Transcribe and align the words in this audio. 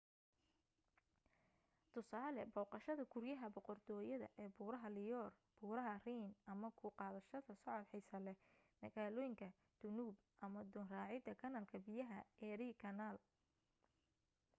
tusaale 1.93 2.41
booqashada 2.53 3.03
guryaha 3.11 3.47
boqortooyada 3.55 4.27
ee 4.41 4.47
buraha 4.57 4.87
loire 4.95 5.35
buraha 5.67 5.93
rhine 6.03 6.29
ama 6.51 6.67
ku 6.79 6.85
qaadashada 6.99 7.41
socod 7.59 7.81
xiiso 7.89 8.17
leh 8.25 8.37
magaalooyinka 8.81 9.47
danube 9.81 10.17
ama 10.45 10.59
doon 10.73 10.87
racida 10.95 11.31
kanaalka 11.41 11.77
biyaha 11.85 12.17
erie 12.51 12.73
canal 12.81 13.15